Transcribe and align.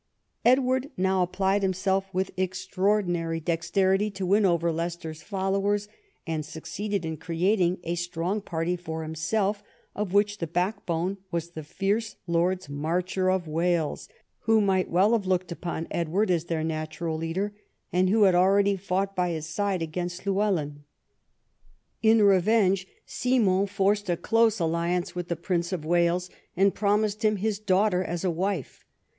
Edward 0.43 0.89
now 0.97 1.21
applied 1.21 1.61
himself 1.61 2.11
Avith 2.11 2.31
extraordinary 2.35 3.37
II 3.37 3.41
■ 3.41 3.41
EDWARD 3.41 3.41
AND 3.45 3.45
THE 3.45 3.45
BARONS 3.45 3.63
WARS 3.69 3.99
33 3.99 3.99
dexterity 3.99 4.11
to 4.11 4.25
win 4.25 4.45
over 4.47 4.71
Leicester's 4.71 5.21
followers, 5.21 5.87
and 6.25 6.43
suc 6.43 6.63
ceeded 6.63 7.05
in 7.05 7.17
creating 7.17 7.77
a 7.83 7.93
strong 7.93 8.41
party 8.41 8.75
for 8.75 9.03
himself, 9.03 9.61
of 9.95 10.11
which 10.13 10.39
the 10.39 10.47
backbone 10.47 11.17
was 11.29 11.51
the 11.51 11.61
fierce 11.63 12.15
Lords 12.25 12.67
Marcher 12.67 13.29
of 13.29 13.47
Wales, 13.47 14.09
who 14.45 14.59
might 14.59 14.89
well 14.89 15.11
have 15.11 15.27
looked 15.27 15.51
upon 15.51 15.85
Edward 15.91 16.31
as 16.31 16.45
their 16.45 16.63
natural 16.63 17.15
leader, 17.15 17.53
and 17.93 18.09
who 18.09 18.23
had 18.23 18.33
already 18.33 18.75
fought 18.75 19.15
by 19.15 19.29
his 19.29 19.45
side 19.45 19.83
against 19.83 20.25
Llywelyn. 20.25 20.79
In 22.01 22.23
revenge 22.23 22.87
Simon 23.05 23.67
forced 23.67 24.09
a 24.09 24.17
close 24.17 24.59
alliance 24.59 25.13
with 25.13 25.27
the 25.27 25.35
Prince 25.35 25.71
of 25.71 25.85
Wales, 25.85 26.31
and 26.57 26.73
promised 26.73 27.23
him 27.23 27.35
his 27.35 27.59
daughter 27.59 28.03
as 28.03 28.23
a 28.23 28.31
wife. 28.31 28.83